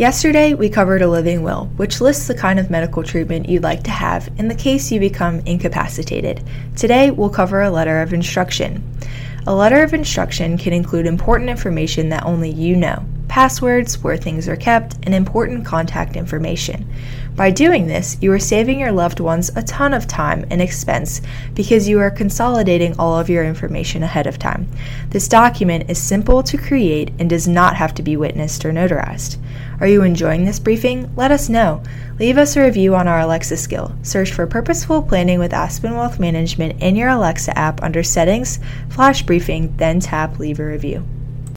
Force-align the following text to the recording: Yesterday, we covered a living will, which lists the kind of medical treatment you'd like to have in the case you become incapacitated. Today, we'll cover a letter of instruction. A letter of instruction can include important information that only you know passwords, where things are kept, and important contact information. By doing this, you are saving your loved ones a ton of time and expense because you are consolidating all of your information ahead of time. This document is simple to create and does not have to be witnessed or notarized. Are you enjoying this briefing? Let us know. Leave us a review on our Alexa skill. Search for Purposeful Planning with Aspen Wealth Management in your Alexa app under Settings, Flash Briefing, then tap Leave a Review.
Yesterday, 0.00 0.54
we 0.54 0.70
covered 0.70 1.02
a 1.02 1.10
living 1.10 1.42
will, 1.42 1.66
which 1.76 2.00
lists 2.00 2.26
the 2.26 2.34
kind 2.34 2.58
of 2.58 2.70
medical 2.70 3.02
treatment 3.02 3.50
you'd 3.50 3.62
like 3.62 3.82
to 3.82 3.90
have 3.90 4.30
in 4.38 4.48
the 4.48 4.54
case 4.54 4.90
you 4.90 4.98
become 4.98 5.40
incapacitated. 5.40 6.42
Today, 6.74 7.10
we'll 7.10 7.28
cover 7.28 7.60
a 7.60 7.70
letter 7.70 8.00
of 8.00 8.14
instruction. 8.14 8.82
A 9.46 9.54
letter 9.54 9.82
of 9.82 9.92
instruction 9.92 10.56
can 10.56 10.72
include 10.72 11.04
important 11.04 11.50
information 11.50 12.08
that 12.08 12.24
only 12.24 12.48
you 12.48 12.76
know 12.76 13.04
passwords, 13.30 14.02
where 14.02 14.16
things 14.16 14.48
are 14.48 14.56
kept, 14.56 14.96
and 15.04 15.14
important 15.14 15.64
contact 15.64 16.16
information. 16.16 16.84
By 17.36 17.52
doing 17.52 17.86
this, 17.86 18.18
you 18.20 18.32
are 18.32 18.40
saving 18.40 18.80
your 18.80 18.90
loved 18.90 19.20
ones 19.20 19.52
a 19.54 19.62
ton 19.62 19.94
of 19.94 20.08
time 20.08 20.44
and 20.50 20.60
expense 20.60 21.22
because 21.54 21.88
you 21.88 22.00
are 22.00 22.10
consolidating 22.10 22.98
all 22.98 23.16
of 23.16 23.30
your 23.30 23.44
information 23.44 24.02
ahead 24.02 24.26
of 24.26 24.38
time. 24.38 24.68
This 25.10 25.28
document 25.28 25.88
is 25.88 25.98
simple 25.98 26.42
to 26.42 26.58
create 26.58 27.12
and 27.20 27.30
does 27.30 27.46
not 27.46 27.76
have 27.76 27.94
to 27.94 28.02
be 28.02 28.16
witnessed 28.16 28.64
or 28.64 28.72
notarized. 28.72 29.38
Are 29.78 29.86
you 29.86 30.02
enjoying 30.02 30.44
this 30.44 30.58
briefing? 30.58 31.10
Let 31.14 31.30
us 31.30 31.48
know. 31.48 31.84
Leave 32.18 32.36
us 32.36 32.56
a 32.56 32.64
review 32.64 32.96
on 32.96 33.06
our 33.06 33.20
Alexa 33.20 33.56
skill. 33.58 33.94
Search 34.02 34.32
for 34.32 34.46
Purposeful 34.48 35.02
Planning 35.02 35.38
with 35.38 35.54
Aspen 35.54 35.96
Wealth 35.96 36.18
Management 36.18 36.82
in 36.82 36.96
your 36.96 37.08
Alexa 37.08 37.56
app 37.56 37.80
under 37.80 38.02
Settings, 38.02 38.58
Flash 38.90 39.22
Briefing, 39.22 39.72
then 39.76 40.00
tap 40.00 40.40
Leave 40.40 40.58
a 40.58 40.64
Review. 40.66 41.06